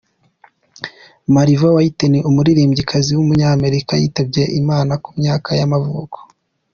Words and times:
Marva 1.33 1.67
Whitney, 1.75 2.25
umuririmbyikazi 2.29 3.09
w’umunyamerika 3.13 3.93
yitabye 4.01 4.43
Imana 4.61 4.93
ku 5.03 5.09
myaka 5.19 5.49
y’amavuko. 5.59 6.17